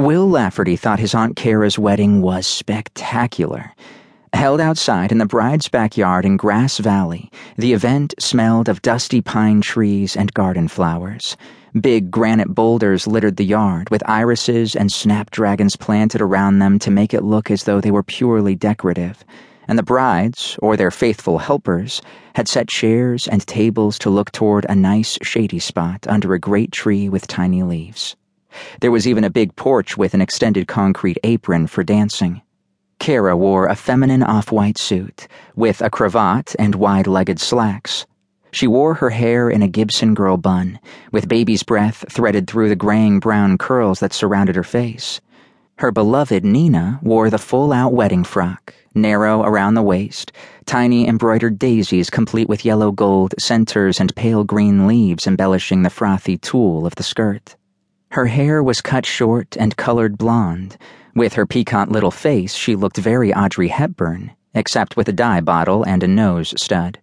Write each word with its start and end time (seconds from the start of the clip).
Will 0.00 0.26
Lafferty 0.26 0.76
thought 0.76 0.98
his 0.98 1.14
Aunt 1.14 1.36
Kara's 1.36 1.78
wedding 1.78 2.22
was 2.22 2.46
spectacular. 2.46 3.74
Held 4.32 4.58
outside 4.58 5.12
in 5.12 5.18
the 5.18 5.26
bride's 5.26 5.68
backyard 5.68 6.24
in 6.24 6.38
Grass 6.38 6.78
Valley, 6.78 7.30
the 7.58 7.74
event 7.74 8.14
smelled 8.18 8.70
of 8.70 8.80
dusty 8.80 9.20
pine 9.20 9.60
trees 9.60 10.16
and 10.16 10.32
garden 10.32 10.68
flowers. 10.68 11.36
Big 11.78 12.10
granite 12.10 12.54
boulders 12.54 13.06
littered 13.06 13.36
the 13.36 13.44
yard, 13.44 13.90
with 13.90 14.02
irises 14.08 14.74
and 14.74 14.90
snapdragons 14.90 15.76
planted 15.76 16.22
around 16.22 16.60
them 16.60 16.78
to 16.78 16.90
make 16.90 17.12
it 17.12 17.22
look 17.22 17.50
as 17.50 17.64
though 17.64 17.82
they 17.82 17.90
were 17.90 18.02
purely 18.02 18.54
decorative. 18.54 19.22
And 19.68 19.78
the 19.78 19.82
brides, 19.82 20.56
or 20.62 20.78
their 20.78 20.90
faithful 20.90 21.36
helpers, 21.36 22.00
had 22.36 22.48
set 22.48 22.68
chairs 22.68 23.28
and 23.28 23.46
tables 23.46 23.98
to 23.98 24.08
look 24.08 24.32
toward 24.32 24.64
a 24.66 24.74
nice 24.74 25.18
shady 25.20 25.58
spot 25.58 26.06
under 26.08 26.32
a 26.32 26.40
great 26.40 26.72
tree 26.72 27.10
with 27.10 27.26
tiny 27.26 27.62
leaves. 27.62 28.16
There 28.80 28.90
was 28.90 29.06
even 29.06 29.24
a 29.24 29.30
big 29.30 29.56
porch 29.56 29.96
with 29.96 30.14
an 30.14 30.20
extended 30.20 30.66
concrete 30.66 31.18
apron 31.24 31.66
for 31.66 31.84
dancing. 31.84 32.42
Kara 32.98 33.36
wore 33.36 33.66
a 33.66 33.74
feminine 33.74 34.22
off 34.22 34.52
white 34.52 34.76
suit, 34.76 35.26
with 35.56 35.80
a 35.80 35.88
cravat 35.88 36.54
and 36.58 36.74
wide 36.74 37.06
legged 37.06 37.40
slacks. 37.40 38.06
She 38.52 38.66
wore 38.66 38.94
her 38.94 39.10
hair 39.10 39.48
in 39.48 39.62
a 39.62 39.68
Gibson 39.68 40.12
girl 40.12 40.36
bun, 40.36 40.80
with 41.12 41.28
baby's 41.28 41.62
breath 41.62 42.04
threaded 42.10 42.46
through 42.46 42.68
the 42.68 42.76
graying 42.76 43.20
brown 43.20 43.58
curls 43.58 44.00
that 44.00 44.12
surrounded 44.12 44.56
her 44.56 44.64
face. 44.64 45.20
Her 45.78 45.92
beloved 45.92 46.44
Nina 46.44 46.98
wore 47.02 47.30
the 47.30 47.38
full 47.38 47.72
out 47.72 47.94
wedding 47.94 48.24
frock, 48.24 48.74
narrow 48.94 49.42
around 49.44 49.74
the 49.74 49.82
waist, 49.82 50.32
tiny 50.66 51.08
embroidered 51.08 51.58
daisies 51.58 52.10
complete 52.10 52.48
with 52.48 52.66
yellow 52.66 52.92
gold 52.92 53.34
centers 53.38 53.98
and 53.98 54.14
pale 54.14 54.44
green 54.44 54.86
leaves 54.86 55.26
embellishing 55.26 55.82
the 55.82 55.88
frothy 55.88 56.36
tulle 56.36 56.86
of 56.86 56.96
the 56.96 57.02
skirt. 57.02 57.56
Her 58.10 58.26
hair 58.26 58.62
was 58.62 58.80
cut 58.80 59.06
short 59.06 59.56
and 59.58 59.76
colored 59.76 60.18
blonde 60.18 60.76
with 61.14 61.34
her 61.34 61.46
piquant 61.46 61.90
little 61.90 62.10
face, 62.10 62.54
she 62.54 62.76
looked 62.76 62.96
very 62.96 63.34
Audrey 63.34 63.68
Hepburn, 63.68 64.30
except 64.54 64.96
with 64.96 65.08
a 65.08 65.12
dye 65.12 65.40
bottle 65.40 65.82
and 65.82 66.02
a 66.02 66.08
nose 66.08 66.54
stud. 66.56 66.98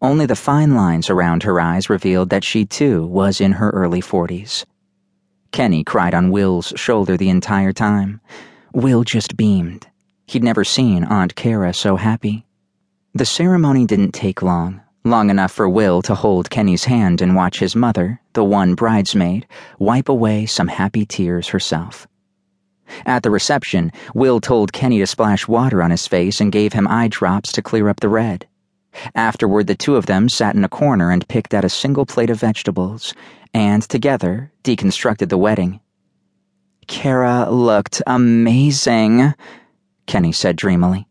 Only 0.00 0.24
the 0.24 0.36
fine 0.36 0.74
lines 0.74 1.10
around 1.10 1.42
her 1.42 1.60
eyes 1.60 1.90
revealed 1.90 2.30
that 2.30 2.44
she 2.44 2.64
too 2.64 3.06
was 3.06 3.40
in 3.40 3.52
her 3.52 3.70
early 3.70 4.00
forties. 4.00 4.64
Kenny 5.52 5.84
cried 5.84 6.14
on 6.14 6.30
Will's 6.30 6.72
shoulder 6.76 7.16
the 7.16 7.28
entire 7.28 7.72
time. 7.72 8.20
Will 8.72 9.04
just 9.04 9.36
beamed. 9.36 9.86
He'd 10.26 10.44
never 10.44 10.64
seen 10.64 11.04
Aunt 11.04 11.34
Kara 11.34 11.74
so 11.74 11.96
happy. 11.96 12.46
The 13.14 13.26
ceremony 13.26 13.86
didn't 13.86 14.12
take 14.12 14.42
long, 14.42 14.80
long 15.04 15.30
enough 15.30 15.52
for 15.52 15.68
Will 15.68 16.02
to 16.02 16.14
hold 16.14 16.50
Kenny's 16.50 16.84
hand 16.84 17.20
and 17.22 17.34
watch 17.36 17.58
his 17.58 17.76
mother, 17.76 18.20
the 18.32 18.44
one 18.44 18.74
bridesmaid, 18.74 19.46
wipe 19.78 20.08
away 20.08 20.46
some 20.46 20.68
happy 20.68 21.06
tears 21.06 21.48
herself. 21.48 22.06
At 23.04 23.22
the 23.22 23.30
reception, 23.30 23.92
Will 24.14 24.40
told 24.40 24.72
Kenny 24.72 24.98
to 24.98 25.06
splash 25.06 25.48
water 25.48 25.82
on 25.82 25.90
his 25.90 26.06
face 26.06 26.40
and 26.40 26.52
gave 26.52 26.72
him 26.72 26.88
eye 26.88 27.08
drops 27.08 27.52
to 27.52 27.62
clear 27.62 27.88
up 27.88 28.00
the 28.00 28.08
red. 28.08 28.46
Afterward, 29.14 29.66
the 29.66 29.74
two 29.74 29.96
of 29.96 30.06
them 30.06 30.28
sat 30.28 30.54
in 30.54 30.64
a 30.64 30.68
corner 30.68 31.10
and 31.10 31.28
picked 31.28 31.54
out 31.54 31.64
a 31.64 31.68
single 31.68 32.06
plate 32.06 32.30
of 32.30 32.40
vegetables, 32.40 33.14
and 33.54 33.82
together 33.82 34.52
deconstructed 34.64 35.28
the 35.28 35.38
wedding. 35.38 35.80
Kara 36.86 37.50
looked 37.50 38.02
amazing, 38.06 39.34
Kenny 40.06 40.32
said 40.32 40.56
dreamily. 40.56 41.07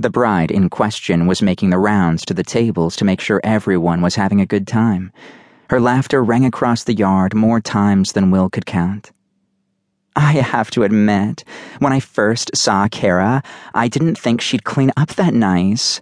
The 0.00 0.08
bride 0.08 0.50
in 0.50 0.70
question 0.70 1.26
was 1.26 1.42
making 1.42 1.68
the 1.68 1.78
rounds 1.78 2.24
to 2.24 2.32
the 2.32 2.42
tables 2.42 2.96
to 2.96 3.04
make 3.04 3.20
sure 3.20 3.38
everyone 3.44 4.00
was 4.00 4.14
having 4.14 4.40
a 4.40 4.46
good 4.46 4.66
time. 4.66 5.12
Her 5.68 5.78
laughter 5.78 6.24
rang 6.24 6.46
across 6.46 6.84
the 6.84 6.94
yard 6.94 7.34
more 7.34 7.60
times 7.60 8.12
than 8.12 8.30
Will 8.30 8.48
could 8.48 8.64
count. 8.64 9.12
I 10.16 10.32
have 10.32 10.70
to 10.70 10.84
admit, 10.84 11.44
when 11.80 11.92
I 11.92 12.00
first 12.00 12.56
saw 12.56 12.88
Kara, 12.88 13.42
I 13.74 13.88
didn't 13.88 14.16
think 14.16 14.40
she'd 14.40 14.64
clean 14.64 14.90
up 14.96 15.10
that 15.16 15.34
nice. 15.34 16.00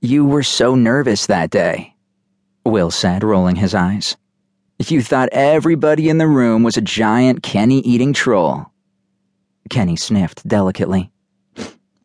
You 0.00 0.24
were 0.24 0.42
so 0.42 0.74
nervous 0.74 1.26
that 1.26 1.50
day, 1.50 1.94
Will 2.64 2.90
said, 2.90 3.22
rolling 3.22 3.56
his 3.56 3.74
eyes. 3.74 4.16
You 4.78 5.02
thought 5.02 5.28
everybody 5.32 6.08
in 6.08 6.16
the 6.16 6.26
room 6.26 6.62
was 6.62 6.78
a 6.78 6.80
giant 6.80 7.42
Kenny 7.42 7.80
eating 7.80 8.14
troll. 8.14 8.72
Kenny 9.68 9.96
sniffed 9.96 10.48
delicately. 10.48 11.12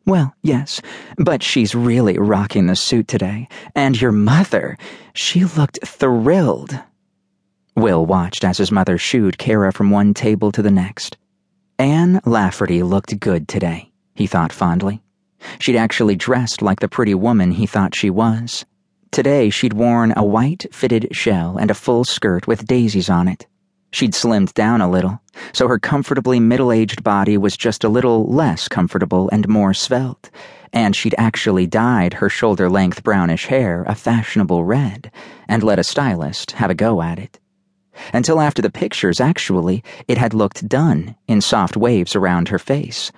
Well, 0.04 0.34
yes, 0.42 0.80
but 1.16 1.42
she's 1.42 1.74
really 1.74 2.18
rocking 2.18 2.66
the 2.66 2.76
suit 2.76 3.06
today. 3.06 3.48
And 3.74 4.00
your 4.00 4.12
mother, 4.12 4.76
she 5.14 5.44
looked 5.44 5.78
thrilled. 5.86 6.78
Will 7.76 8.04
watched 8.04 8.44
as 8.44 8.58
his 8.58 8.72
mother 8.72 8.98
shooed 8.98 9.38
Kara 9.38 9.72
from 9.72 9.90
one 9.90 10.12
table 10.12 10.52
to 10.52 10.62
the 10.62 10.70
next. 10.70 11.16
Anne 11.78 12.20
Lafferty 12.24 12.82
looked 12.82 13.18
good 13.20 13.48
today, 13.48 13.92
he 14.14 14.26
thought 14.26 14.52
fondly. 14.52 15.02
She'd 15.58 15.76
actually 15.76 16.16
dressed 16.16 16.62
like 16.62 16.80
the 16.80 16.88
pretty 16.88 17.14
woman 17.14 17.52
he 17.52 17.66
thought 17.66 17.94
she 17.94 18.10
was. 18.10 18.64
Today 19.10 19.50
she'd 19.50 19.72
worn 19.72 20.12
a 20.16 20.24
white 20.24 20.66
fitted 20.72 21.08
shell 21.12 21.56
and 21.58 21.70
a 21.70 21.74
full 21.74 22.04
skirt 22.04 22.46
with 22.46 22.66
daisies 22.66 23.10
on 23.10 23.28
it. 23.28 23.46
She'd 23.92 24.14
slimmed 24.14 24.54
down 24.54 24.80
a 24.80 24.90
little, 24.90 25.20
so 25.52 25.68
her 25.68 25.78
comfortably 25.78 26.40
middle 26.40 26.72
aged 26.72 27.04
body 27.04 27.36
was 27.36 27.58
just 27.58 27.84
a 27.84 27.90
little 27.90 28.24
less 28.24 28.66
comfortable 28.66 29.28
and 29.30 29.46
more 29.46 29.74
svelte, 29.74 30.30
and 30.72 30.96
she'd 30.96 31.14
actually 31.18 31.66
dyed 31.66 32.14
her 32.14 32.30
shoulder 32.30 32.70
length 32.70 33.02
brownish 33.02 33.46
hair 33.46 33.84
a 33.86 33.94
fashionable 33.94 34.64
red 34.64 35.12
and 35.46 35.62
let 35.62 35.78
a 35.78 35.84
stylist 35.84 36.52
have 36.52 36.70
a 36.70 36.74
go 36.74 37.02
at 37.02 37.18
it. 37.18 37.38
Until 38.14 38.40
after 38.40 38.62
the 38.62 38.70
pictures, 38.70 39.20
actually, 39.20 39.84
it 40.08 40.16
had 40.16 40.32
looked 40.32 40.66
done 40.66 41.14
in 41.28 41.42
soft 41.42 41.76
waves 41.76 42.16
around 42.16 42.48
her 42.48 42.58
face. 42.58 43.12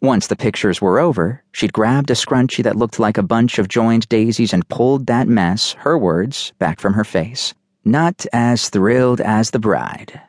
Once 0.00 0.28
the 0.28 0.36
pictures 0.36 0.80
were 0.80 1.00
over, 1.00 1.42
she'd 1.50 1.72
grabbed 1.72 2.10
a 2.10 2.14
scrunchie 2.14 2.62
that 2.62 2.76
looked 2.76 3.00
like 3.00 3.18
a 3.18 3.22
bunch 3.24 3.58
of 3.58 3.66
joined 3.66 4.08
daisies 4.08 4.52
and 4.52 4.68
pulled 4.68 5.06
that 5.06 5.26
mess, 5.26 5.72
her 5.80 5.98
words, 5.98 6.52
back 6.60 6.78
from 6.78 6.94
her 6.94 7.04
face. 7.04 7.54
Not 7.84 8.26
as 8.32 8.68
thrilled 8.68 9.20
as 9.20 9.50
the 9.50 9.58
bride, 9.58 10.20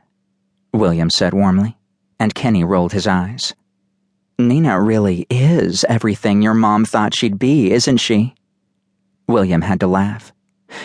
William 0.73 1.11
said 1.11 1.35
warmly, 1.35 1.77
and 2.19 2.33
Kenny 2.33 2.63
rolled 2.63 2.93
his 2.93 3.05
eyes. 3.05 3.53
Nina 4.39 4.81
really 4.81 5.27
is 5.29 5.85
everything 5.87 6.41
your 6.41 6.55
mom 6.55 6.83
thought 6.83 7.13
she'd 7.13 7.37
be, 7.37 7.71
isn't 7.71 7.97
she? 7.97 8.33
William 9.27 9.61
had 9.61 9.79
to 9.81 9.87
laugh. 9.87 10.33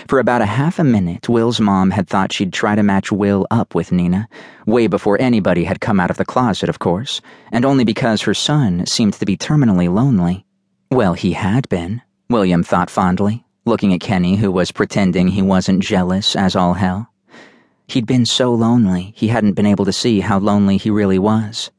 For 0.07 0.19
about 0.19 0.43
a 0.43 0.47
half 0.47 0.79
a 0.79 0.85
minute, 0.85 1.27
Will's 1.27 1.59
mom 1.59 1.91
had 1.91 2.07
thought 2.07 2.35
she'd 2.35 2.53
try 2.53 2.75
to 2.75 2.83
match 2.83 3.11
Will 3.11 3.47
up 3.51 3.75
with 3.75 3.91
Nina, 3.91 4.29
way 4.67 4.87
before 4.89 5.19
anybody 5.19 5.65
had 5.65 5.81
come 5.81 5.99
out 5.99 6.11
of 6.11 6.19
the 6.19 6.27
closet, 6.27 6.69
of 6.69 6.79
course, 6.79 7.23
and 7.51 7.65
only 7.65 7.85
because 7.85 8.21
her 8.23 8.35
son 8.35 8.85
seemed 8.85 9.15
to 9.15 9.25
be 9.25 9.39
terminally 9.39 9.91
lonely. 9.91 10.45
Well, 10.91 11.15
he 11.15 11.33
had 11.33 11.67
been, 11.71 12.03
William 12.29 12.63
thought 12.63 12.91
fondly, 12.91 13.47
looking 13.69 13.95
at 13.95 14.01
Kenny, 14.01 14.37
who 14.37 14.51
was 14.51 14.73
pretending 14.73 15.29
he 15.29 15.43
wasn't 15.43 15.83
jealous 15.83 16.35
as 16.35 16.57
all 16.57 16.75
hell. 16.75 17.13
He'd 17.87 18.07
been 18.07 18.27
so 18.27 18.53
lonely, 18.53 19.13
he 19.17 19.29
hadn't 19.29 19.53
been 19.53 19.67
able 19.67 19.85
to 19.85 19.93
see 19.93 20.21
how 20.21 20.39
lonely 20.39 20.77
he 20.77 20.91
really 20.91 21.19
was. 21.19 21.71